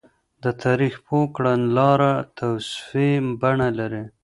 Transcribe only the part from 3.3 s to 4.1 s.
بڼه لري.